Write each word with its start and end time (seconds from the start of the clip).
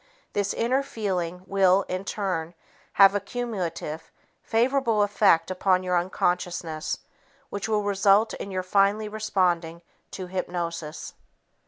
This 0.33 0.55
inner 0.55 0.81
feeling 0.81 1.43
will, 1.45 1.83
in 1.83 2.05
turn, 2.05 2.55
have 2.93 3.13
a 3.13 3.19
cumulative, 3.19 4.11
favorable 4.41 5.03
effect 5.03 5.51
upon 5.51 5.83
your 5.83 5.95
unconscious 5.95 6.97
which 7.51 7.69
will 7.69 7.83
result 7.83 8.33
in 8.33 8.49
your 8.49 8.63
finally 8.63 9.07
responding 9.07 9.83
to 10.09 10.25
hypnosis. 10.25 11.13